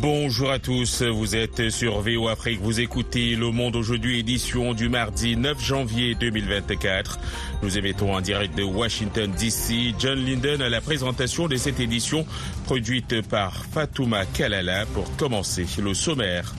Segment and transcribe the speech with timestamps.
[0.00, 4.88] Bonjour à tous, vous êtes sur VO Afrique, vous écoutez Le Monde aujourd'hui, édition du
[4.88, 7.18] mardi 9 janvier 2024.
[7.62, 9.94] Nous émettons en direct de Washington DC.
[9.98, 12.24] John Linden à la présentation de cette édition
[12.64, 16.54] produite par Fatouma Kalala pour commencer le sommaire.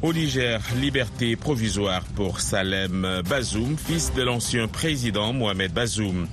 [0.00, 6.26] Au Niger, liberté provisoire pour Salem Bazoum, fils de l'ancien président Mohamed Bazoum.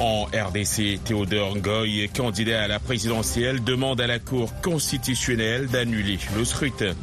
[0.00, 6.44] En RDC, Théodore Ngoy, candidat à la présidentielle, demande à la Cour constitutionnelle d'annuler le
[6.44, 6.94] scrutin.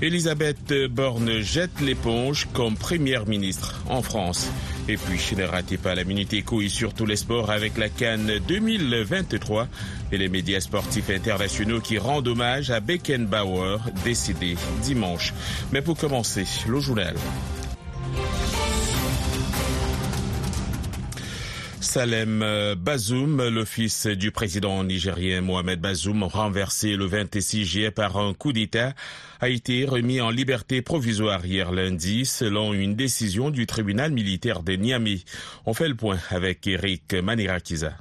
[0.00, 4.48] Elisabeth Borne jette l'éponge comme première ministre en France.
[4.88, 8.32] Et puis, ne ratez pas la Minute Éco et surtout les sports avec la Cannes
[8.48, 9.68] 2023
[10.10, 15.34] et les médias sportifs internationaux qui rendent hommage à Beckenbauer, décédé dimanche.
[15.72, 17.14] Mais pour commencer, le journal.
[21.82, 28.16] Salem euh, Bazoum, le fils du président nigérien Mohamed Bazoum, renversé le 26 juillet par
[28.16, 28.94] un coup d'État,
[29.40, 34.74] a été remis en liberté provisoire hier lundi selon une décision du tribunal militaire de
[34.74, 35.22] Niamey.
[35.66, 37.94] On fait le point avec Eric Manirakiza.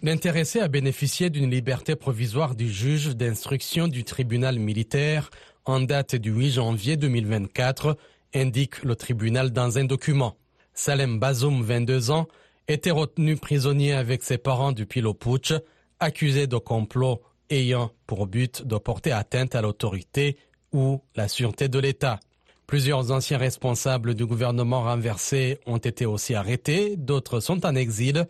[0.00, 5.30] L'intéressé a bénéficié d'une liberté provisoire du juge d'instruction du tribunal militaire
[5.64, 7.96] en date du 8 janvier 2024,
[8.32, 10.36] indique le tribunal dans un document.
[10.72, 12.28] Salem Bazoum, 22 ans,
[12.68, 15.52] était retenu prisonnier avec ses parents depuis le putsch,
[16.00, 17.20] accusé de complot
[17.50, 20.36] ayant pour but de porter atteinte à l'autorité
[20.72, 22.20] ou la sûreté de l'État.
[22.66, 28.26] Plusieurs anciens responsables du gouvernement renversé ont été aussi arrêtés, d'autres sont en exil.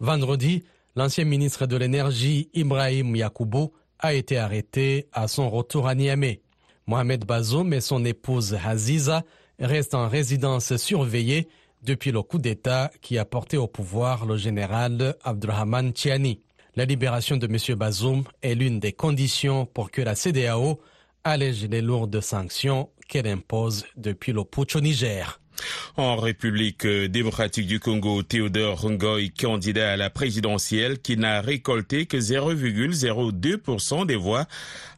[0.00, 0.64] Vendredi,
[0.96, 6.40] l'ancien ministre de l'Énergie Ibrahim Yakoubou a été arrêté à son retour à Niamey.
[6.86, 9.22] Mohamed Bazoum et son épouse Aziza
[9.58, 11.48] restent en résidence surveillée
[11.84, 16.40] depuis le coup d'État qui a porté au pouvoir le général Abdurrahman Tiani.
[16.76, 17.76] La libération de M.
[17.78, 20.80] Bazoum est l'une des conditions pour que la CDAO
[21.22, 25.40] allège les lourdes sanctions qu'elle impose depuis le putsch au Niger.
[25.96, 32.16] En République démocratique du Congo, Théodore Ngoy, candidat à la présidentielle, qui n'a récolté que
[32.16, 34.46] 0,02% des voix,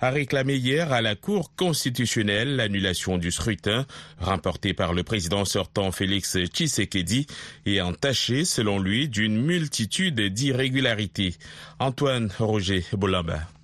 [0.01, 3.87] a réclamé hier à la Cour constitutionnelle l'annulation du scrutin,
[4.21, 7.27] remporté par le président sortant Félix Tshisekedi
[7.67, 11.35] et entaché, selon lui, d'une multitude d'irrégularités.
[11.79, 13.56] Antoine Roger Boulamba.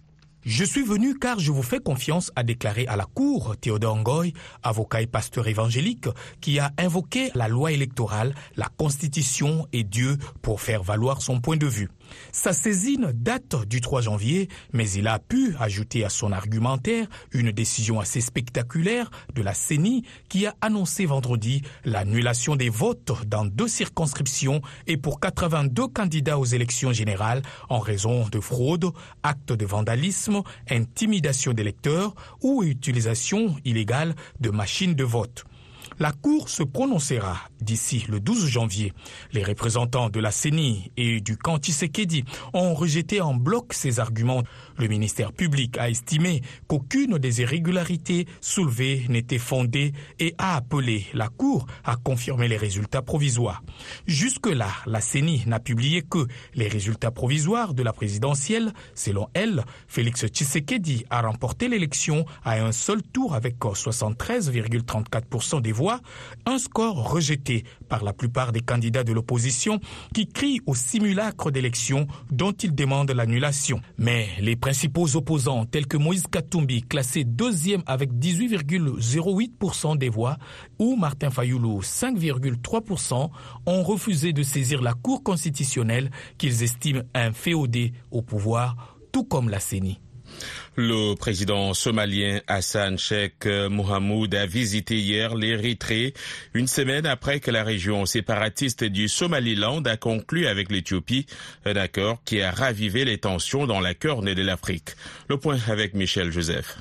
[0.45, 4.33] Je suis venu car je vous fais confiance, a déclaré à la Cour Théodore Ngoy,
[4.65, 6.09] avocat et pasteur évangélique,
[6.41, 11.57] qui a invoqué la loi électorale, la Constitution et Dieu pour faire valoir son point
[11.57, 11.91] de vue.
[12.33, 17.53] Sa saisine date du 3 janvier, mais il a pu ajouter à son argumentaire une
[17.53, 23.69] décision assez spectaculaire de la CENI qui a annoncé vendredi l'annulation des votes dans deux
[23.69, 28.91] circonscriptions et pour 82 candidats aux élections générales en raison de fraude,
[29.23, 30.32] actes de vandalisme,
[30.71, 35.45] intimidation d'électeurs ou utilisation illégale de machines de vote.
[36.03, 38.93] La Cour se prononcera d'ici le 12 janvier.
[39.33, 42.25] Les représentants de la CENI et du camp Tshisekedi
[42.55, 44.43] ont rejeté en bloc ces arguments.
[44.79, 51.29] Le ministère public a estimé qu'aucune des irrégularités soulevées n'était fondée et a appelé la
[51.29, 53.63] Cour à confirmer les résultats provisoires.
[54.09, 58.73] Jusque-là, la CENI n'a publié que les résultats provisoires de la présidentielle.
[58.97, 65.92] Selon elle, Félix Tshisekedi a remporté l'élection à un seul tour avec 73,34% des voix
[66.47, 69.81] un score rejeté par la plupart des candidats de l'opposition
[70.15, 73.81] qui crient au simulacre d'élection dont ils demandent l'annulation.
[73.99, 80.37] Mais les principaux opposants, tels que Moïse Katumbi, classé deuxième avec 18,08% des voix,
[80.79, 83.31] ou Martin Fayoulou, 5,3%,
[83.67, 89.61] ont refusé de saisir la Cour constitutionnelle qu'ils estiment inféodée au pouvoir, tout comme la
[89.61, 90.02] CENI.
[90.77, 96.15] Le président somalien Hassan Sheikh Mohamoud a visité hier l'Érythrée,
[96.55, 101.27] une semaine après que la région séparatiste du Somaliland a conclu avec l'Éthiopie
[101.65, 104.91] un accord qui a ravivé les tensions dans la corne de l'Afrique.
[105.29, 106.77] Le point avec Michel Joseph.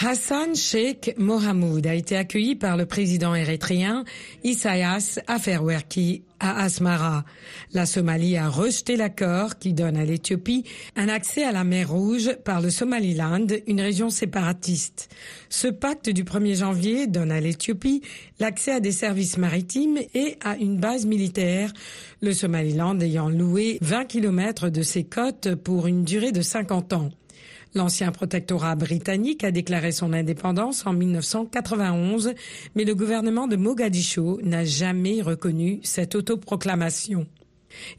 [0.00, 4.04] Hassan Sheikh Mohamoud a été accueilli par le président érythréen
[4.44, 7.24] Isaias Afwerki à Asmara.
[7.72, 10.64] La Somalie a rejeté l'accord qui donne à l'Éthiopie
[10.96, 15.08] un accès à la mer Rouge par le Somaliland, une région séparatiste.
[15.48, 18.02] Ce pacte du 1er janvier donne à l'Éthiopie
[18.40, 21.72] l'accès à des services maritimes et à une base militaire,
[22.20, 27.10] le Somaliland ayant loué 20 km de ses côtes pour une durée de 50 ans.
[27.74, 32.34] L'ancien protectorat britannique a déclaré son indépendance en 1991,
[32.74, 37.26] mais le gouvernement de Mogadiscio n'a jamais reconnu cette autoproclamation.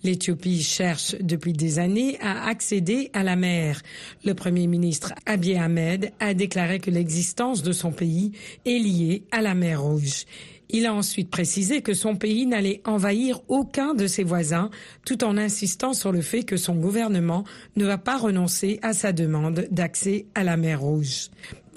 [0.03, 3.81] L'Éthiopie cherche depuis des années à accéder à la mer.
[4.25, 8.31] Le Premier ministre Abiy Ahmed a déclaré que l'existence de son pays
[8.65, 10.25] est liée à la mer Rouge.
[10.71, 14.69] Il a ensuite précisé que son pays n'allait envahir aucun de ses voisins,
[15.03, 17.43] tout en insistant sur le fait que son gouvernement
[17.75, 21.29] ne va pas renoncer à sa demande d'accès à la mer Rouge.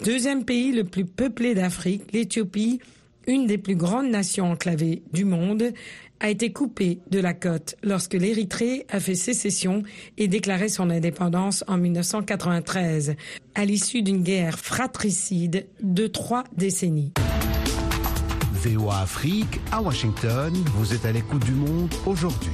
[0.05, 2.81] Deuxième pays le plus peuplé d'Afrique, l'Éthiopie,
[3.27, 5.73] une des plus grandes nations enclavées du monde,
[6.21, 9.83] a été coupée de la côte lorsque l'Érythrée a fait sécession
[10.19, 13.17] et déclaré son indépendance en 1993,
[13.55, 17.13] à l'issue d'une guerre fratricide de trois décennies.
[18.65, 22.53] VOA Afrique à Washington, vous êtes à l'écoute du monde aujourd'hui.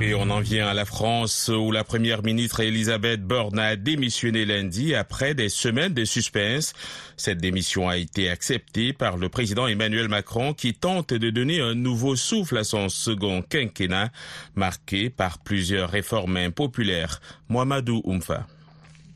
[0.00, 4.44] Et on en vient à la France où la première ministre Elisabeth Borne a démissionné
[4.44, 6.72] lundi après des semaines de suspense.
[7.16, 11.74] Cette démission a été acceptée par le président Emmanuel Macron qui tente de donner un
[11.74, 14.10] nouveau souffle à son second quinquennat
[14.54, 17.20] marqué par plusieurs réformes impopulaires.
[17.48, 18.46] Mohamedou Oumfa.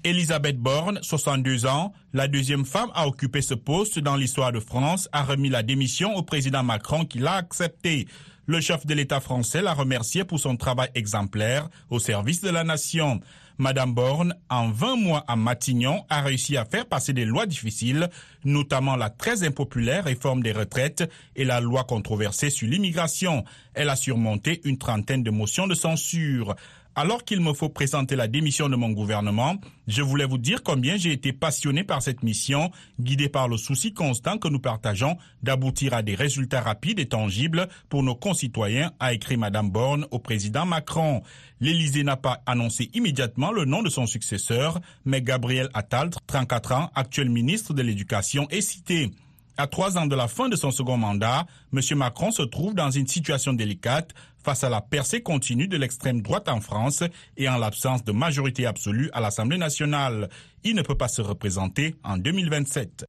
[0.04, 5.08] Elisabeth Borne, 62 ans, la deuxième femme à occuper ce poste dans l'histoire de France,
[5.12, 8.06] a remis la démission au président Macron qui l'a accepté.
[8.46, 12.62] Le chef de l'État français l'a remercié pour son travail exemplaire au service de la
[12.62, 13.20] nation.
[13.58, 18.10] Madame Borne, en 20 mois à Matignon, a réussi à faire passer des lois difficiles,
[18.44, 23.44] notamment la très impopulaire réforme des retraites et la loi controversée sur l'immigration.
[23.72, 26.54] Elle a surmonté une trentaine de motions de censure.
[26.98, 29.56] Alors qu'il me faut présenter la démission de mon gouvernement,
[29.86, 33.92] je voulais vous dire combien j'ai été passionné par cette mission, guidé par le souci
[33.92, 39.12] constant que nous partageons d'aboutir à des résultats rapides et tangibles pour nos concitoyens, a
[39.12, 41.22] écrit Madame Borne au président Macron.
[41.60, 46.90] L'Élysée n'a pas annoncé immédiatement le nom de son successeur, mais Gabriel Attal, 34 ans,
[46.94, 49.10] actuel ministre de l'Éducation, est cité.
[49.58, 51.80] À trois ans de la fin de son second mandat, M.
[51.96, 54.12] Macron se trouve dans une situation délicate
[54.44, 57.02] face à la percée continue de l'extrême droite en France
[57.38, 60.28] et en l'absence de majorité absolue à l'Assemblée nationale.
[60.62, 63.06] Il ne peut pas se représenter en 2027.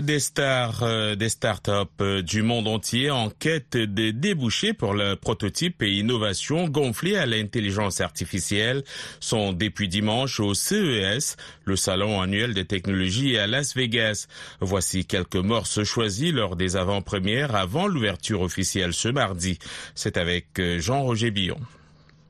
[0.00, 1.70] Des stars, euh, des startups
[2.00, 7.26] euh, du monde entier en quête de débouchés pour le prototype et innovation gonflés à
[7.26, 8.82] l'intelligence artificielle
[9.20, 14.26] sont depuis dimanche au CES, le salon annuel des technologies à Las Vegas.
[14.60, 19.60] Voici quelques morceaux choisis lors des avant-premières avant l'ouverture officielle ce mardi.
[19.94, 21.60] C'est avec euh, Jean-Roger Billon.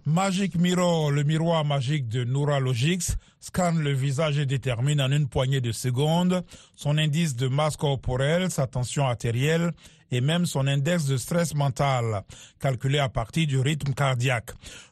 [0.07, 5.63] Magic Mirror, le miroir magique de Neuralogix, scanne le visage et détermine en une poignée
[5.63, 6.45] de secondes
[6.77, 9.73] son indice de masse corporelle, sa tension artérielle
[10.11, 12.23] et même son index de stress mental,
[12.61, 14.51] calculé à partir du rythme cardiaque.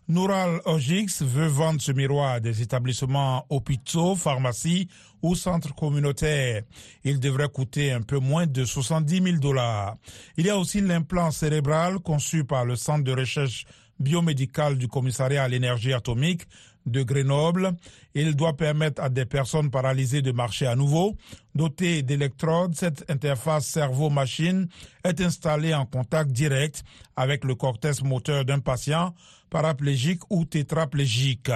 [0.09, 4.89] Neuralogix veut vendre ce miroir à des établissements hôpitaux, pharmacies
[5.21, 6.63] ou centres communautaires.
[7.05, 9.97] Il devrait coûter un peu moins de 70 000 dollars.
[10.39, 13.67] Il y a aussi l'implant cérébral conçu par le Centre de recherche
[14.03, 16.43] biomédical du commissariat à l'énergie atomique
[16.87, 17.73] de Grenoble.
[18.15, 21.17] Il doit permettre à des personnes paralysées de marcher à nouveau.
[21.55, 24.69] Doté d'électrodes, cette interface cerveau-machine
[25.05, 26.83] est installée en contact direct
[27.17, 29.15] avec le cortex moteur d'un patient
[29.51, 31.51] paraplégique ou tétraplégique.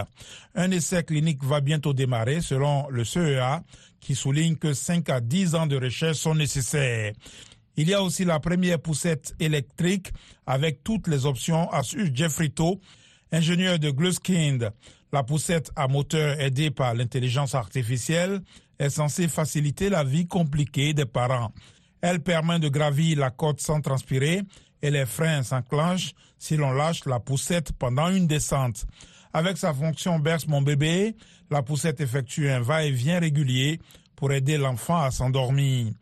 [0.55, 3.63] Un essai clinique va bientôt démarrer selon le CEA
[4.01, 7.13] qui souligne que 5 à 10 ans de recherche sont nécessaires.
[7.79, 10.13] Il y a aussi la première poussette électrique
[10.47, 12.81] avec toutes les options, assure Jeffrey To,
[13.33, 14.73] ingénieur de Gluskind.
[15.13, 18.41] La poussette à moteur aidée par l'intelligence artificielle
[18.79, 21.53] est censée faciliter la vie compliquée des parents.
[22.01, 24.43] Elle permet de gravir la côte sans transpirer
[24.81, 28.87] et les freins s'enclenchent si l'on lâche la poussette pendant une descente.
[29.35, 31.15] Avec sa fonction berce mon bébé,
[31.51, 33.81] la poussette effectue un va-et-vient régulier
[34.15, 35.93] pour aider l'enfant à s'endormir.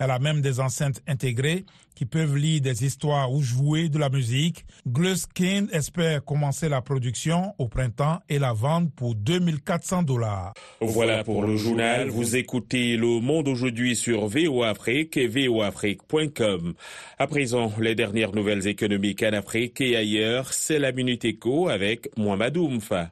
[0.00, 4.08] Elle a même des enceintes intégrées qui peuvent lire des histoires ou jouer de la
[4.08, 4.64] musique.
[4.88, 10.54] Gluskin espère commencer la production au printemps et la vendre pour 2400 dollars.
[10.80, 12.08] Voilà pour le journal.
[12.08, 16.72] Vous écoutez Le Monde aujourd'hui sur VO Afrique et voafrique.com.
[17.18, 22.08] À présent, les dernières nouvelles économiques en Afrique et ailleurs, c'est la Minute Éco avec
[22.16, 23.10] Mohamed Oumfa.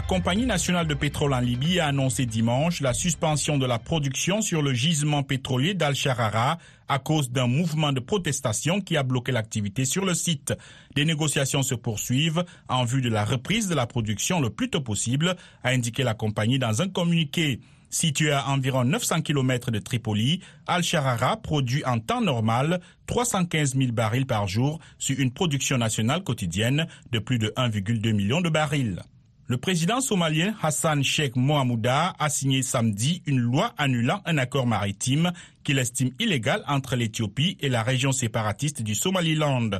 [0.00, 4.40] La Compagnie nationale de pétrole en Libye a annoncé dimanche la suspension de la production
[4.40, 6.56] sur le gisement pétrolier d'Al-Sharara
[6.88, 10.54] à cause d'un mouvement de protestation qui a bloqué l'activité sur le site.
[10.96, 14.80] Des négociations se poursuivent en vue de la reprise de la production le plus tôt
[14.80, 17.60] possible, a indiqué la compagnie dans un communiqué.
[17.90, 24.26] Situé à environ 900 km de Tripoli, Al-Sharara produit en temps normal 315 000 barils
[24.26, 29.02] par jour sur une production nationale quotidienne de plus de 1,2 million de barils.
[29.50, 35.32] Le président somalien Hassan Sheikh Mohamouda a signé samedi une loi annulant un accord maritime
[35.64, 39.70] qu'il estime illégal entre l'Éthiopie et la région séparatiste du Somaliland.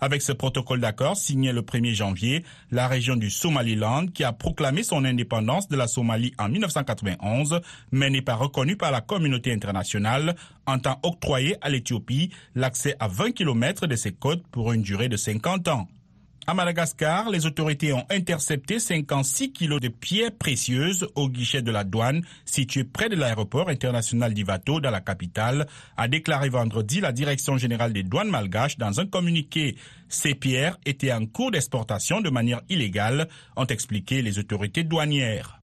[0.00, 4.82] Avec ce protocole d'accord signé le 1er janvier, la région du Somaliland, qui a proclamé
[4.82, 7.60] son indépendance de la Somalie en 1991,
[7.92, 10.34] mais n'est pas reconnue par la communauté internationale,
[10.66, 15.16] entend octroyer à l'Éthiopie l'accès à 20 km de ses côtes pour une durée de
[15.16, 15.86] 50 ans.
[16.46, 21.84] À Madagascar, les autorités ont intercepté 56 kilos de pierres précieuses au guichet de la
[21.84, 25.66] douane situé près de l'aéroport international d'Ivato dans la capitale,
[25.96, 29.76] a déclaré vendredi la direction générale des douanes malgaches dans un communiqué.
[30.08, 35.60] Ces pierres étaient en cours d'exportation de manière illégale, ont expliqué les autorités douanières.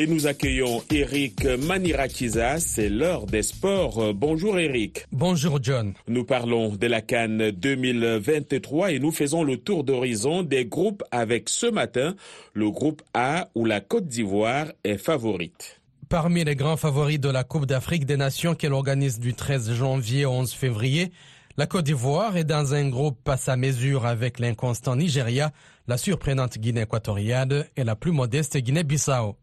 [0.00, 4.14] Et nous accueillons Eric Manirakiza, c'est l'heure des sports.
[4.14, 5.04] Bonjour Eric.
[5.10, 5.92] Bonjour John.
[6.06, 11.48] Nous parlons de la Cannes 2023 et nous faisons le tour d'horizon des groupes avec
[11.48, 12.14] ce matin
[12.54, 15.80] le groupe A où la Côte d'Ivoire est favorite.
[16.08, 20.26] Parmi les grands favoris de la Coupe d'Afrique des Nations qu'elle organise du 13 janvier
[20.26, 21.10] au 11 février,
[21.56, 25.50] la Côte d'Ivoire est dans un groupe pas sa mesure avec l'inconstant Nigeria,
[25.88, 29.34] la surprenante Guinée équatoriale et la plus modeste Guinée-Bissau.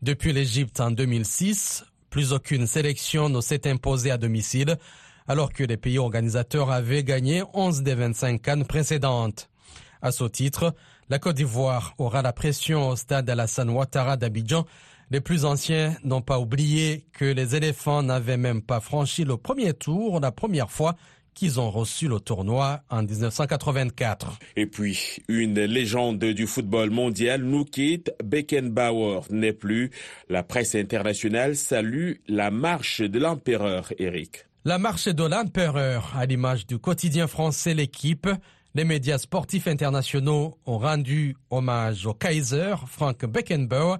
[0.00, 4.76] Depuis l'Égypte en 2006, plus aucune sélection ne s'est imposée à domicile,
[5.26, 9.50] alors que les pays organisateurs avaient gagné 11 des 25 cannes précédentes.
[10.00, 10.72] À ce titre,
[11.08, 14.66] la Côte d'Ivoire aura la pression au stade Alassane Ouattara d'Abidjan.
[15.10, 19.74] Les plus anciens n'ont pas oublié que les éléphants n'avaient même pas franchi le premier
[19.74, 20.94] tour la première fois
[21.38, 24.38] qu'ils ont reçu le tournoi en 1984.
[24.56, 28.12] Et puis, une légende du football mondial nous quitte.
[28.24, 29.90] Beckenbauer n'est plus.
[30.28, 34.46] La presse internationale salue la marche de l'empereur, Eric.
[34.64, 38.28] La marche de l'empereur, à l'image du quotidien français L'équipe,
[38.74, 43.98] les médias sportifs internationaux ont rendu hommage au Kaiser Frank Beckenbauer,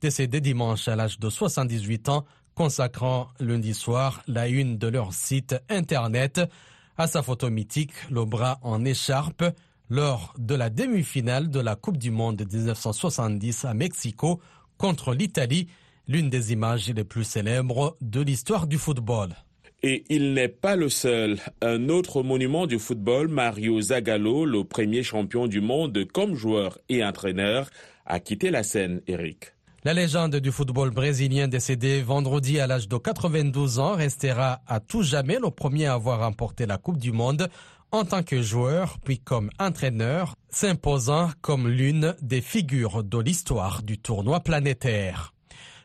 [0.00, 2.24] décédé dimanche à l'âge de 78 ans,
[2.56, 6.40] consacrant lundi soir la une de leur site internet
[7.00, 9.44] à sa photo mythique, le bras en écharpe,
[9.88, 14.38] lors de la demi-finale de la Coupe du Monde de 1970 à Mexico
[14.76, 15.68] contre l'Italie,
[16.06, 19.30] l'une des images les plus célèbres de l'histoire du football.
[19.82, 21.38] Et il n'est pas le seul.
[21.62, 27.02] Un autre monument du football, Mario Zagallo, le premier champion du monde comme joueur et
[27.02, 27.70] entraîneur,
[28.04, 29.54] a quitté la scène, Eric.
[29.82, 35.02] La légende du football brésilien décédé vendredi à l'âge de 92 ans restera à tout
[35.02, 37.48] jamais le premier à avoir remporté la Coupe du Monde
[37.90, 43.96] en tant que joueur puis comme entraîneur, s'imposant comme l'une des figures de l'histoire du
[43.96, 45.32] tournoi planétaire.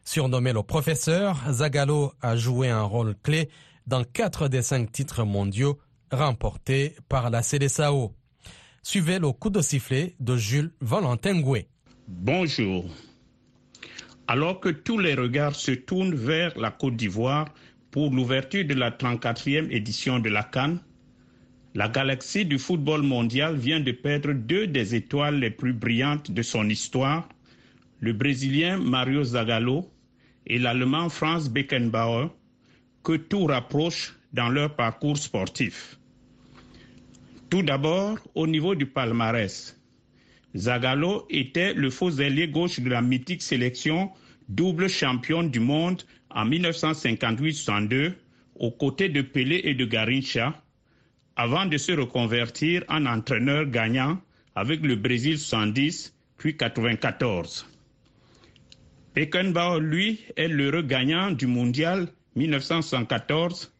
[0.03, 3.49] Surnommé le professeur, Zagallo a joué un rôle clé
[3.87, 5.79] dans quatre des cinq titres mondiaux
[6.11, 8.11] remportés par la Célessao.
[8.83, 11.69] Suivez le coup de sifflet de Jules Valentin Gouet.
[12.09, 12.83] Bonjour.
[14.27, 17.47] Alors que tous les regards se tournent vers la Côte d'Ivoire
[17.91, 20.79] pour l'ouverture de la 34e édition de la Cannes,
[21.75, 26.41] la galaxie du football mondial vient de perdre deux des étoiles les plus brillantes de
[26.41, 27.29] son histoire,
[27.99, 29.87] le Brésilien Mario Zagallo
[30.47, 32.29] et l'Allemand Franz Beckenbauer,
[33.03, 35.99] que tout rapproche dans leur parcours sportif.
[37.51, 39.79] Tout d'abord, au niveau du palmarès,
[40.55, 44.11] Zagallo était le faux ailier gauche de la mythique sélection
[44.47, 48.13] double championne du monde en 1958-62
[48.55, 50.61] aux côtés de Pelé et de Garincha
[51.35, 54.21] avant de se reconvertir en entraîneur gagnant
[54.55, 57.65] avec le Brésil 110 puis 94.
[59.13, 63.73] Beckenbauer, lui, est l'heureux gagnant du mondial 1914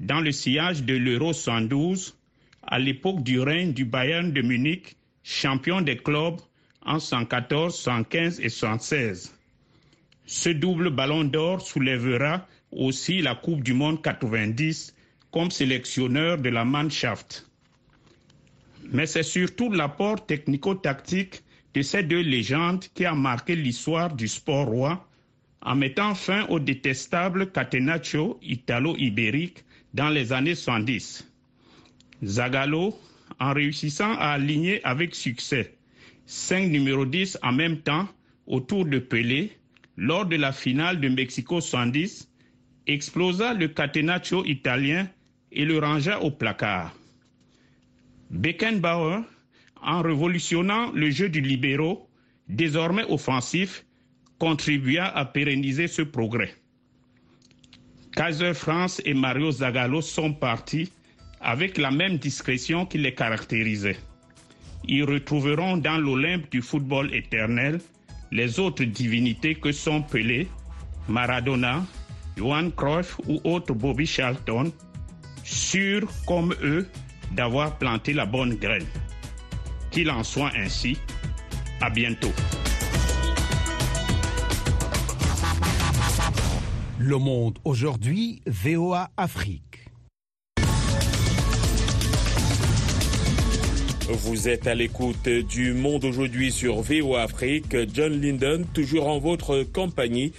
[0.00, 2.16] dans le sillage de l'Euro 112
[2.62, 6.40] à l'époque du règne du Bayern de Munich champion des clubs
[6.84, 9.34] en 114, 115 et 116.
[10.26, 14.94] Ce double ballon d'or soulèvera aussi la Coupe du Monde 90
[15.30, 17.46] comme sélectionneur de la Mannschaft.
[18.90, 21.42] Mais c'est surtout l'apport technico-tactique
[21.74, 25.08] de ces deux légendes qui a marqué l'histoire du sport roi
[25.62, 29.64] en mettant fin au détestable catenaccio italo-ibérique
[29.94, 31.26] dans les années 70.
[32.24, 32.98] Zagallo,
[33.40, 35.74] en réussissant à aligner avec succès
[36.26, 38.08] cinq numéros 10 en même temps
[38.46, 39.52] autour de Pelé
[39.96, 42.28] lors de la finale de Mexico 110,
[42.86, 45.08] explosa le catenaccio italien
[45.52, 46.94] et le rangea au placard.
[48.30, 49.20] Beckenbauer,
[49.82, 52.08] en révolutionnant le jeu du libéraux,
[52.48, 53.84] désormais offensif,
[54.38, 56.54] contribua à pérenniser ce progrès.
[58.16, 60.90] Kaiser France et Mario Zagallo sont partis
[61.42, 63.98] avec la même discrétion qui les caractérisait.
[64.88, 67.80] ils retrouveront dans l'Olympe du football éternel
[68.30, 70.48] les autres divinités que sont Pelé,
[71.08, 71.84] Maradona,
[72.36, 74.72] Johan Cruyff ou autres Bobby Charlton,
[75.44, 76.88] sûrs comme eux
[77.32, 78.86] d'avoir planté la bonne graine.
[79.90, 80.96] Qu'il en soit ainsi.
[81.80, 82.32] À bientôt.
[86.98, 89.71] Le monde aujourd'hui, VOA Afrique.
[94.14, 97.74] Vous êtes à l'écoute du Monde aujourd'hui sur VOA Afrique.
[97.94, 100.34] John Linden, toujours en votre compagnie.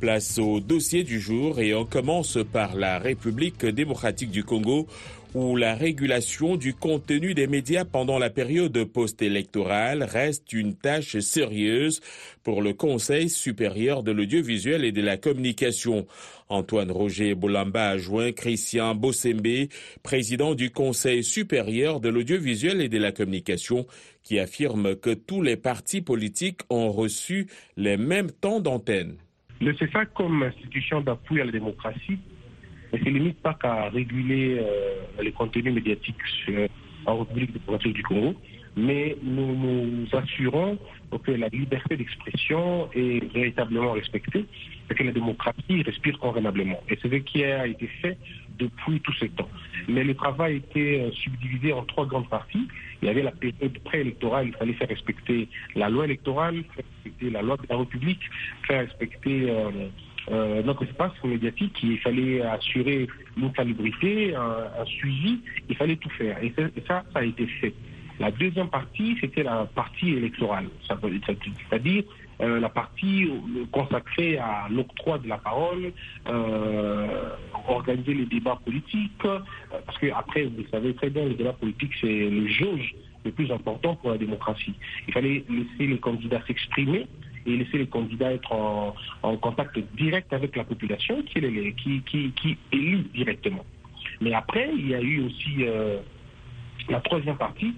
[0.00, 4.86] Place au dossier du jour et on commence par la République démocratique du Congo
[5.38, 12.00] où la régulation du contenu des médias pendant la période post-électorale reste une tâche sérieuse
[12.42, 16.06] pour le Conseil supérieur de l'audiovisuel et de la communication.
[16.48, 19.68] Antoine Roger Bolamba a joint Christian Bossembe,
[20.02, 23.86] président du Conseil supérieur de l'audiovisuel et de la communication,
[24.24, 29.14] qui affirme que tous les partis politiques ont reçu les mêmes temps d'antenne.
[29.60, 32.18] Le CESA comme institution d'appui à la démocratie
[32.92, 36.16] ne se limite pas qu'à réguler euh, les contenus médiatiques
[37.06, 38.34] en République démocratique du Congo,
[38.76, 40.78] mais nous nous assurons
[41.24, 44.44] que la liberté d'expression est véritablement respectée
[44.90, 46.80] et que la démocratie respire convenablement.
[46.88, 48.16] Et c'est ce qui a été fait
[48.58, 49.48] depuis tout ce temps.
[49.88, 52.68] Mais le travail était euh, subdivisé en trois grandes parties.
[53.02, 57.30] Il y avait la période préélectorale, il fallait faire respecter la loi électorale, faire respecter
[57.30, 58.20] la loi de la République,
[58.66, 59.88] faire respecter euh,
[60.30, 63.06] euh, notre espace médiatique, il fallait assurer
[63.36, 66.42] une salubrité, un, suivi, il fallait tout faire.
[66.42, 66.52] Et
[66.86, 67.74] ça, ça a été fait.
[68.20, 72.02] La deuxième partie, c'était la partie électorale, c'est-à-dire
[72.40, 73.30] euh, la partie
[73.70, 75.92] consacrée à l'octroi de la parole,
[76.28, 77.06] euh,
[77.68, 79.22] organiser les débats politiques,
[79.86, 82.94] parce que après, vous savez très bien, les débats politiques, c'est le jauge
[83.24, 84.74] le plus important pour la démocratie.
[85.06, 87.06] Il fallait laisser les candidats s'exprimer
[87.48, 93.06] et laisser les candidats être en, contact direct avec la population qui, les, qui, élit
[93.14, 93.64] directement.
[94.20, 95.98] Mais après, il y a eu aussi euh,
[96.88, 97.74] la troisième partie,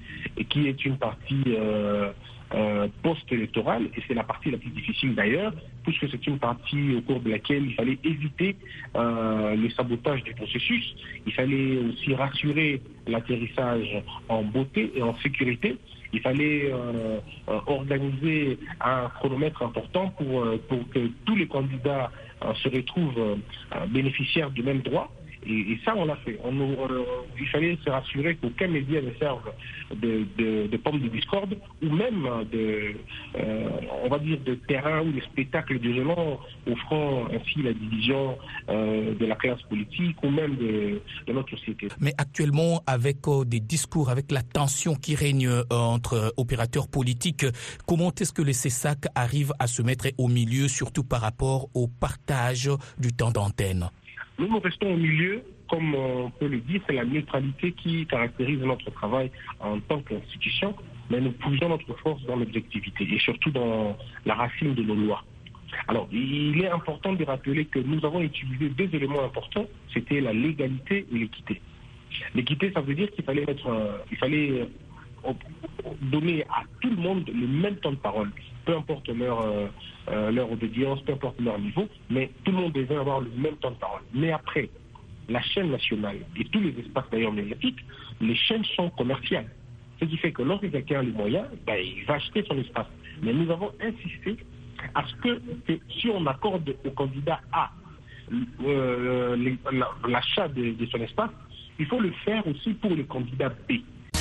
[0.48, 2.10] qui est une partie euh,
[2.54, 5.52] euh, post-électorale, et c'est la partie la plus difficile d'ailleurs,
[5.84, 8.56] puisque c'est une partie au cours de laquelle il fallait éviter
[8.94, 10.94] le sabotage du processus,
[11.26, 15.76] il fallait aussi rassurer l'atterrissage en beauté et en sécurité,
[16.12, 17.20] il fallait euh,
[17.66, 22.10] organiser un chronomètre important pour, pour que tous les candidats
[22.62, 23.38] se retrouvent
[23.88, 25.12] bénéficiaires du même droit.
[25.46, 26.38] Et, ça, on l'a fait.
[26.44, 26.52] On,
[27.38, 29.50] il fallait se rassurer qu'aucun média ne serve
[29.94, 32.94] de, de, de, pomme de discorde ou même de,
[33.36, 33.68] euh,
[34.04, 38.36] on va dire, de terrain ou de spectacle violent offrant ainsi la division
[38.68, 41.88] euh, de la classe politique ou même de, de, notre société.
[41.98, 47.46] Mais actuellement, avec euh, des discours, avec la tension qui règne euh, entre opérateurs politiques,
[47.86, 51.88] comment est-ce que le CESAC arrive à se mettre au milieu, surtout par rapport au
[51.88, 53.90] partage du temps d'antenne?
[54.40, 58.60] Nous, nous restons au milieu, comme on peut le dire, c'est la neutralité qui caractérise
[58.60, 60.74] notre travail en tant qu'institution,
[61.10, 65.22] mais nous puisons notre force dans l'objectivité et surtout dans la racine de nos lois.
[65.88, 70.32] Alors, il est important de rappeler que nous avons utilisé deux éléments importants, c'était la
[70.32, 71.60] légalité et l'équité.
[72.34, 73.68] L'équité, ça veut dire qu'il fallait mettre,
[74.10, 74.66] il fallait
[75.26, 75.32] euh,
[76.00, 78.30] donner à tout le monde le même temps de parole,
[78.70, 82.96] peu importe leur, euh, leur audience, peu importe leur niveau, mais tout le monde devait
[82.96, 84.02] avoir le même temps de parole.
[84.14, 84.70] Mais après,
[85.28, 87.80] la chaîne nationale et tous les espaces d'ailleurs médiatiques,
[88.20, 89.50] les chaînes sont commerciales.
[89.98, 92.86] Ce qui fait que lorsque quelqu'un a les moyens, ben, il va acheter son espace.
[93.22, 94.36] Mais nous avons insisté
[94.94, 95.40] à ce que,
[95.98, 97.70] si on accorde au candidat A
[98.64, 99.36] euh,
[100.08, 101.30] l'achat de son espace,
[101.80, 103.72] il faut le faire aussi pour le candidat B.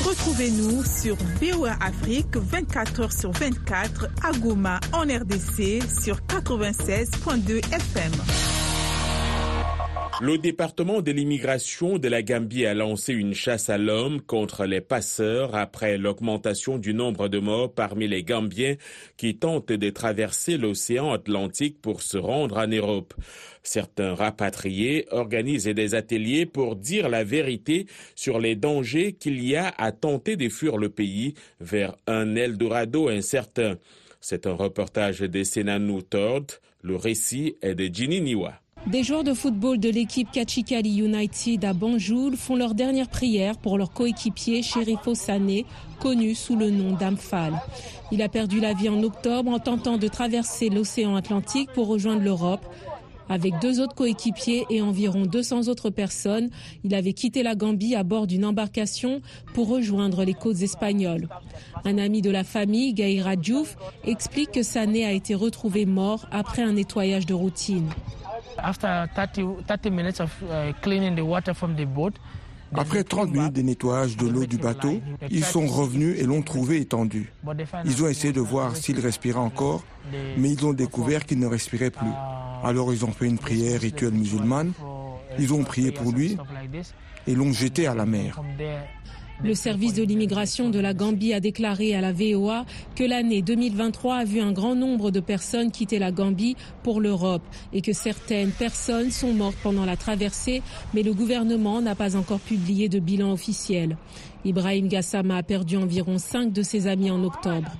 [0.09, 8.58] Retrouvez-nous sur VOA Afrique 24 h sur 24 à Goma en RDC sur 96.2 FM.
[10.21, 14.81] Le département de l'immigration de la Gambie a lancé une chasse à l'homme contre les
[14.81, 18.75] passeurs après l'augmentation du nombre de morts parmi les Gambiens
[19.15, 23.13] qui tentent de traverser l'océan Atlantique pour se rendre en Europe.
[23.63, 29.73] Certains rapatriés organisent des ateliers pour dire la vérité sur les dangers qu'il y a
[29.77, 33.77] à tenter de fuir le pays vers un Eldorado incertain.
[34.19, 36.47] C'est un reportage de Senanou Tord.
[36.81, 38.35] Le récit est de Ginny.
[38.87, 43.77] Des joueurs de football de l'équipe Kachikali United à Banjul font leur dernière prière pour
[43.77, 45.65] leur coéquipier Sherifo Sané,
[45.99, 47.61] connu sous le nom d'Amphal.
[48.11, 52.23] Il a perdu la vie en octobre en tentant de traverser l'océan Atlantique pour rejoindre
[52.23, 52.65] l'Europe.
[53.27, 56.49] Avec deux autres coéquipiers et environ 200 autres personnes,
[56.83, 59.21] il avait quitté la Gambie à bord d'une embarcation
[59.53, 61.29] pour rejoindre les côtes espagnoles.
[61.85, 66.63] Un ami de la famille, Gaïra Diouf, explique que Sané a été retrouvé mort après
[66.63, 67.89] un nettoyage de routine.
[72.75, 76.79] Après 30 minutes de nettoyage de l'eau du bateau, ils sont revenus et l'ont trouvé
[76.79, 77.33] étendu.
[77.83, 79.83] Ils ont essayé de voir s'il respirait encore,
[80.37, 82.13] mais ils ont découvert qu'il ne respirait plus.
[82.63, 84.73] Alors ils ont fait une prière rituelle musulmane,
[85.39, 86.37] ils ont prié pour lui
[87.25, 88.39] et l'ont jeté à la mer.
[89.41, 94.15] Le service de l'immigration de la Gambie a déclaré à la VOA que l'année 2023
[94.17, 98.51] a vu un grand nombre de personnes quitter la Gambie pour l'Europe et que certaines
[98.51, 100.61] personnes sont mortes pendant la traversée,
[100.93, 103.95] mais le gouvernement n'a pas encore publié de bilan officiel.
[104.43, 107.71] Ibrahim Gassama a perdu environ cinq de ses amis en octobre.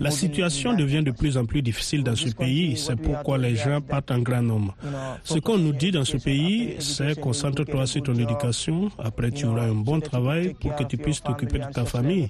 [0.00, 3.80] La situation devient de plus en plus difficile dans ce pays, c'est pourquoi les gens
[3.80, 4.74] partent en grand nombre.
[5.22, 9.64] Ce qu'on nous dit dans ce pays, c'est concentre-toi sur ton éducation, après tu auras
[9.66, 12.28] un bon travail pour que tu puisses t'occuper de ta famille.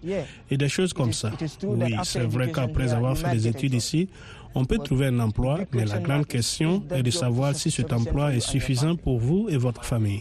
[0.51, 1.31] et des choses comme ça.
[1.65, 4.09] Oui, c'est vrai qu'après avoir fait des études ici,
[4.55, 8.35] on peut trouver un emploi, mais la grande question est de savoir si cet emploi
[8.35, 10.21] est suffisant pour vous et votre famille.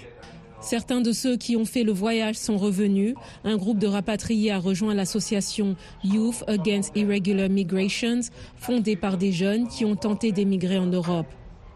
[0.62, 3.16] Certains de ceux qui ont fait le voyage sont revenus.
[3.44, 8.22] Un groupe de rapatriés a rejoint l'association Youth Against Irregular Migrations,
[8.56, 11.28] fondée par des jeunes qui ont tenté d'émigrer en Europe.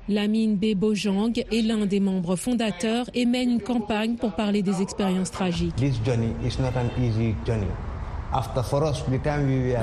[0.08, 5.32] Lamine Bebojang est l'un des membres fondateurs et mène une campagne pour parler des expériences
[5.32, 5.74] tragiques.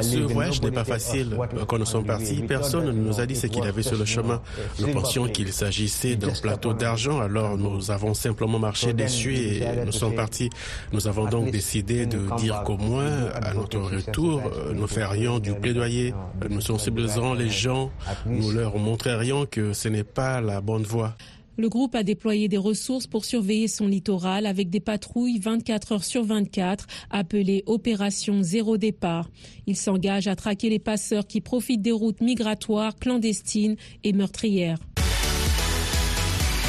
[0.02, 1.36] Ce voyage n'est pas facile.
[1.66, 4.04] Quand nous sommes partis, personne ne nous a dit ce qu'il y avait sur le
[4.04, 4.40] chemin.
[4.80, 9.92] Nous pensions qu'il s'agissait d'un plateau d'argent, alors nous avons simplement marché dessus et nous
[9.92, 10.50] sommes partis.
[10.92, 14.42] Nous avons donc décidé de dire qu'au moins, à notre retour,
[14.74, 16.14] nous ferions du plaidoyer,
[16.48, 17.90] nous sensibiliserons les gens,
[18.26, 21.14] nous leur montrerions que ce n'est pas la bonne voie.
[21.58, 26.04] Le groupe a déployé des ressources pour surveiller son littoral avec des patrouilles 24 heures
[26.04, 29.28] sur 24 appelées Opération Zéro Départ.
[29.66, 34.78] Il s'engage à traquer les passeurs qui profitent des routes migratoires clandestines et meurtrières.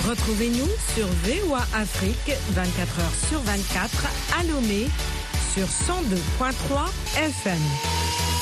[0.08, 4.88] Retrouvez-nous sur VOA Afrique 24 heures sur 24 à Lomé
[5.54, 8.33] sur 102.3 FM.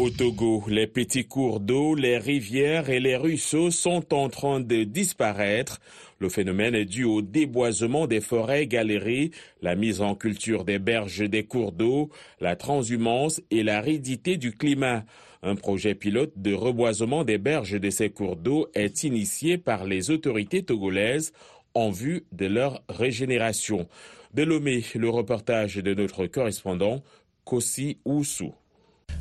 [0.00, 4.84] Au Togo, les petits cours d'eau, les rivières et les ruisseaux sont en train de
[4.84, 5.78] disparaître.
[6.20, 11.28] Le phénomène est dû au déboisement des forêts galeries, la mise en culture des berges
[11.28, 12.08] des cours d'eau,
[12.40, 15.04] la transhumance et l'aridité du climat.
[15.42, 20.10] Un projet pilote de reboisement des berges de ces cours d'eau est initié par les
[20.10, 21.34] autorités togolaises
[21.74, 23.86] en vue de leur régénération.
[24.32, 27.02] De Lomé, le reportage de notre correspondant
[27.44, 28.54] Kossi Oussou.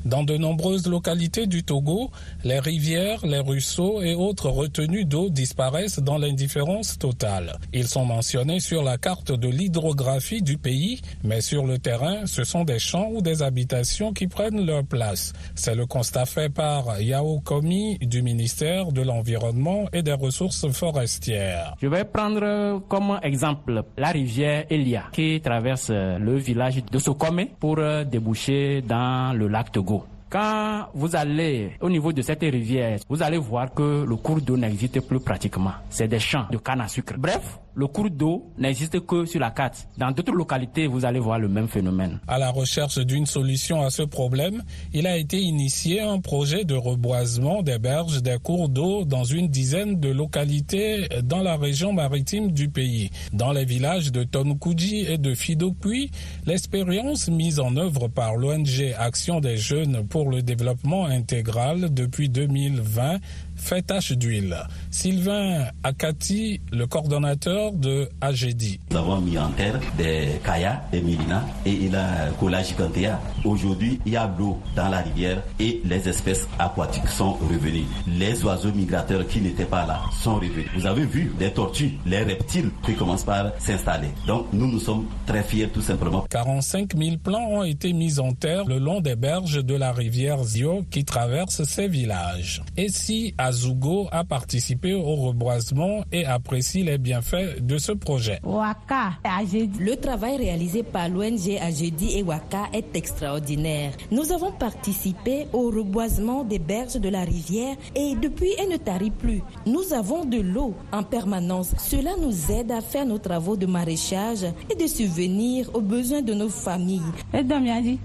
[0.06, 2.10] Dans de nombreuses localités du Togo,
[2.43, 7.58] les rivières, les ruisseaux et autres retenues d'eau disparaissent dans l'indifférence totale.
[7.73, 12.43] Ils sont mentionnés sur la carte de l'hydrographie du pays, mais sur le terrain, ce
[12.43, 15.34] sont des champs ou des habitations qui prennent leur place.
[15.56, 21.75] C'est le constat fait par Yao Komi du ministère de l'Environnement et des Ressources forestières.
[21.82, 27.78] Je vais prendre comme exemple la rivière Elia qui traverse le village de Sokome pour
[28.06, 29.69] déboucher dans le lac.
[29.80, 30.18] 就 go。
[30.30, 35.00] Quand vous allez au niveau de cette rivière, vous allez voir que le cours d'eau n'existe
[35.02, 35.72] plus pratiquement.
[35.89, 37.15] C'est des champs de canne à sucre.
[37.18, 39.88] Bref, le cours d'eau n'existe que sur la carte.
[39.98, 42.20] Dans d'autres localités, vous allez voir le même phénomène.
[42.28, 46.76] À la recherche d'une solution à ce problème, il a été initié un projet de
[46.76, 52.52] reboisement des berges des cours d'eau dans une dizaine de localités dans la région maritime
[52.52, 53.12] du pays.
[53.32, 56.12] Dans les villages de Tonkuji et de Fidokui,
[56.46, 63.19] l'expérience mise en œuvre par l'ONG Action des jeunes pour le développement intégral depuis 2020
[63.60, 64.58] fait tache d'huile.
[64.91, 68.80] Sylvain Akati, le coordonnateur de AGD.
[68.91, 72.30] Nous avons mis en terre des kayas, des milina et il a
[72.63, 73.19] Gigantea.
[73.45, 77.86] Aujourd'hui, il y a de l'eau dans la rivière et les espèces aquatiques sont revenues.
[78.08, 80.67] Les oiseaux migrateurs qui n'étaient pas là sont revenus.
[80.76, 84.10] Vous avez vu les tortues, les reptiles qui commencent par s'installer.
[84.28, 86.26] Donc nous, nous sommes très fiers tout simplement.
[86.30, 90.10] 45 000 plants ont été mis en terre le long des berges de la rivière
[90.10, 92.63] rivière Zio qui traverse ces villages.
[92.78, 98.39] Et si Azugo a participé au reboisement et apprécie les bienfaits de ce projet.
[98.43, 103.93] Le travail réalisé par l'ONG Agedi et Waka est extraordinaire.
[104.12, 109.09] Nous avons participé au reboisement des berges de la rivière et depuis elle ne tarit
[109.09, 109.41] plus.
[109.65, 111.71] Nous avons de l'eau en permanence.
[111.79, 116.35] Cela nous aide à faire nos travaux de maraîchage et de subvenir aux besoins de
[116.35, 117.01] nos familles.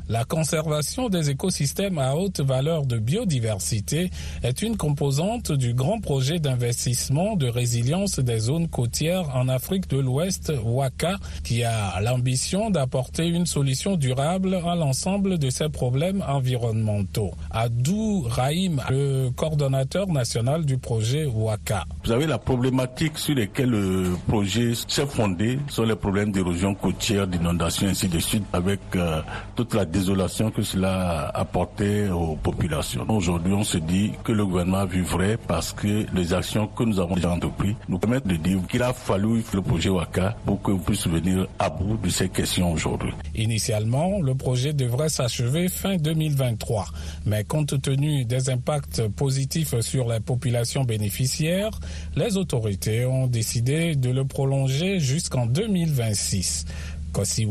[0.09, 4.11] La conservation des écosystèmes à haute valeur de biodiversité
[4.43, 9.99] est une composante du grand projet d'investissement de résilience des zones côtières en Afrique de
[9.99, 17.33] l'Ouest, WACA, qui a l'ambition d'apporter une solution durable à l'ensemble de ces problèmes environnementaux.
[17.51, 21.85] Adou Rahim, le coordonnateur national du projet WACA.
[22.05, 27.27] Vous avez la problématique sur laquelle le projet s'est fondé, sur les problèmes d'érosion côtière,
[27.27, 29.21] d'inondation, ainsi de suite, avec euh,
[29.57, 33.05] toute la désolation que cela a apporté aux populations.
[33.09, 37.15] Aujourd'hui, on se dit que le gouvernement vivrait parce que les actions que nous avons
[37.15, 40.79] déjà entreprises nous permettent de dire qu'il a fallu le projet WACA pour que vous
[40.79, 43.13] puissiez venir à bout de ces questions aujourd'hui.
[43.35, 46.87] Initialement, le projet devrait s'achever fin 2023,
[47.27, 51.79] mais compte tenu des impacts positifs sur les populations bénéficiaires,
[52.17, 56.67] les autorités ont décidé de le prolonger jusqu'en 2026.
[57.13, 57.47] Kossi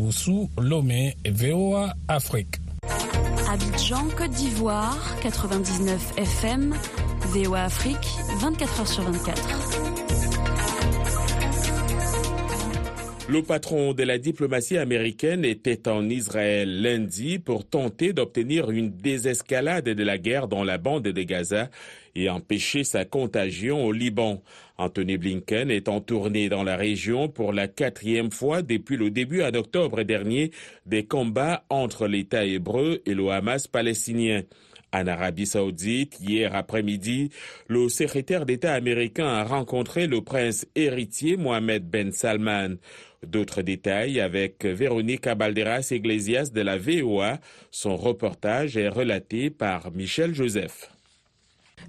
[0.58, 2.60] Lomé, VOA Afrique.
[3.50, 6.76] Abidjan, Côte d'Ivoire, 99 FM,
[7.28, 8.06] VOA Afrique,
[8.40, 9.84] 24 h sur 24.
[13.30, 19.86] Le patron de la diplomatie américaine était en Israël lundi pour tenter d'obtenir une désescalade
[19.86, 21.70] de la guerre dans la bande de Gaza
[22.14, 24.44] et empêcher sa contagion au Liban.
[24.78, 29.42] Anthony Blinken est en tournée dans la région pour la quatrième fois depuis le début
[29.42, 30.52] en octobre dernier
[30.86, 34.44] des combats entre l'État hébreu et le Hamas palestinien.
[34.94, 37.32] En Arabie saoudite, hier après-midi,
[37.68, 42.76] le secrétaire d'État américain a rencontré le prince héritier Mohamed Ben Salman.
[43.26, 47.40] D'autres détails avec Véronique Abalderas Iglesias de la VOA.
[47.72, 50.93] Son reportage est relaté par Michel Joseph.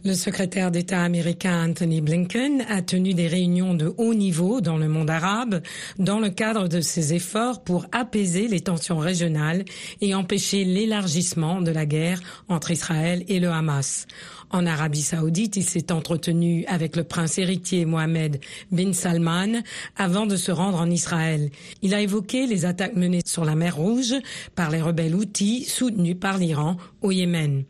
[0.02, 4.88] Le secrétaire d'État américain Anthony Blinken a tenu des réunions de haut niveau dans le
[4.88, 5.62] monde arabe
[5.98, 9.64] dans le cadre de ses efforts pour apaiser les tensions régionales
[10.00, 14.06] et empêcher l'élargissement de la guerre entre Israël et le Hamas.
[14.50, 19.62] En Arabie saoudite, il s'est entretenu avec le prince héritier Mohamed bin Salman
[19.96, 21.50] avant de se rendre en Israël.
[21.82, 24.14] Il a évoqué les attaques menées sur la mer Rouge
[24.54, 27.64] par les rebelles houthis soutenus par l'Iran au Yémen.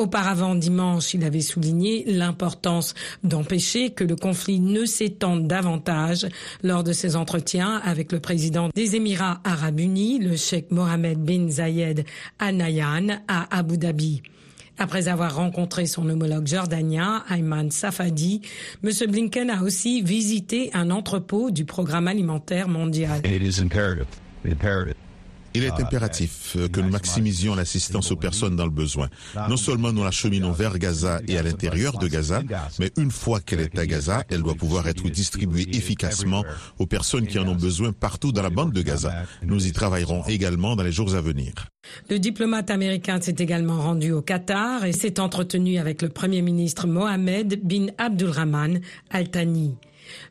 [0.00, 6.26] Auparavant, dimanche, il avait souligné l'importance d'empêcher que le conflit ne s'étende davantage
[6.62, 11.50] lors de ses entretiens avec le président des Émirats arabes unis, le cheikh Mohamed bin
[11.50, 12.06] Zayed
[12.38, 14.22] Al Nahyan, à Abu Dhabi.
[14.78, 18.40] Après avoir rencontré son homologue jordanien, Ayman Safadi,
[18.82, 18.90] M.
[19.06, 23.20] Blinken a aussi visité un entrepôt du programme alimentaire mondial.
[25.54, 29.08] Il est impératif que nous maximisions l'assistance aux personnes dans le besoin.
[29.48, 32.42] Non seulement nous l'acheminons vers Gaza et à l'intérieur de Gaza,
[32.78, 36.44] mais une fois qu'elle est à Gaza, elle doit pouvoir être distribuée efficacement
[36.78, 39.24] aux personnes qui en ont besoin partout dans la bande de Gaza.
[39.42, 41.52] Nous y travaillerons également dans les jours à venir.
[42.08, 46.86] Le diplomate américain s'est également rendu au Qatar et s'est entretenu avec le Premier ministre
[46.86, 49.74] Mohamed bin Abdulrahman Al Thani.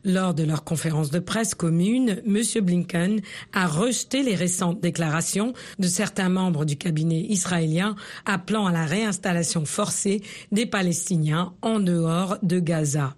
[0.04, 2.64] Lors de leur conférence de presse commune, M.
[2.64, 3.20] Blinken
[3.52, 9.64] a rejeté les récentes déclarations de certains membres du cabinet israélien appelant à la réinstallation
[9.64, 13.16] forcée des Palestiniens en dehors de Gaza.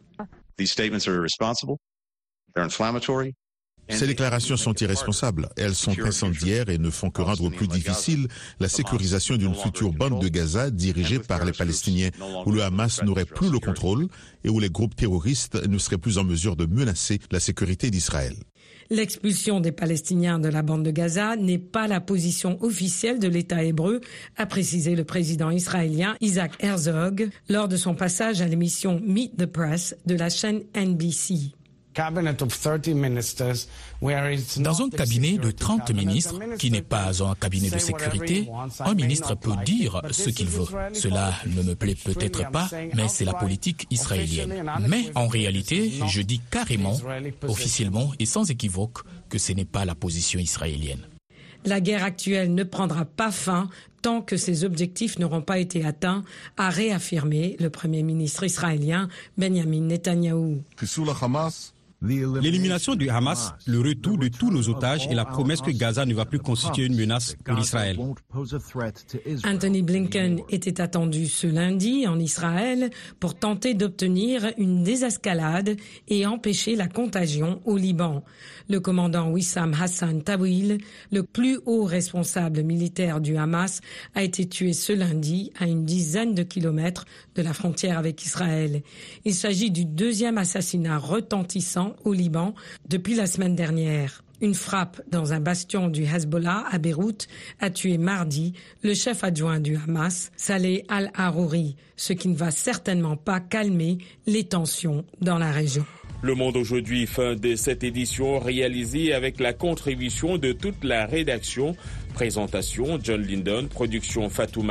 [3.92, 5.48] Ces déclarations sont irresponsables.
[5.56, 8.28] Elles sont incendiaires et ne font que rendre plus difficile
[8.60, 12.10] la sécurisation d'une future bande de Gaza dirigée par les Palestiniens,
[12.46, 14.08] où le Hamas n'aurait plus le contrôle
[14.44, 18.34] et où les groupes terroristes ne seraient plus en mesure de menacer la sécurité d'Israël.
[18.90, 23.62] L'expulsion des Palestiniens de la bande de Gaza n'est pas la position officielle de l'État
[23.62, 24.00] hébreu,
[24.36, 29.46] a précisé le président israélien Isaac Herzog lors de son passage à l'émission Meet the
[29.46, 31.52] Press de la chaîne NBC.
[34.58, 38.48] Dans un cabinet de 30 ministres, qui n'est pas un cabinet de sécurité,
[38.80, 40.66] un ministre peut dire ce qu'il veut.
[40.94, 44.64] Cela ne me plaît peut-être pas, mais c'est la politique israélienne.
[44.88, 46.96] Mais en réalité, je dis carrément,
[47.46, 51.06] officiellement et sans équivoque, que ce n'est pas la position israélienne.
[51.64, 53.68] La guerre actuelle ne prendra pas fin
[54.02, 56.24] tant que ses objectifs n'auront pas été atteints,
[56.56, 60.62] a réaffirmé le Premier ministre israélien Benjamin Netanyahou.
[62.04, 66.14] L'élimination du Hamas, le retour de tous nos otages et la promesse que Gaza ne
[66.14, 67.96] va plus constituer une menace pour Israël.
[69.44, 75.76] Anthony Blinken était attendu ce lundi en Israël pour tenter d'obtenir une désescalade
[76.08, 78.24] et empêcher la contagion au Liban.
[78.68, 80.78] Le commandant Wissam Hassan Tawil,
[81.12, 83.80] le plus haut responsable militaire du Hamas,
[84.14, 87.04] a été tué ce lundi à une dizaine de kilomètres
[87.36, 88.82] de la frontière avec Israël.
[89.24, 92.54] Il s'agit du deuxième assassinat retentissant au Liban
[92.88, 94.22] depuis la semaine dernière.
[94.40, 97.28] Une frappe dans un bastion du Hezbollah à Beyrouth
[97.60, 103.16] a tué mardi le chef adjoint du Hamas, Saleh al-Harouri, ce qui ne va certainement
[103.16, 105.86] pas calmer les tensions dans la région.
[106.24, 111.74] Le Monde aujourd'hui, fin de cette édition réalisée avec la contribution de toute la rédaction.
[112.14, 114.60] Présentation John Lindon, production Fatouma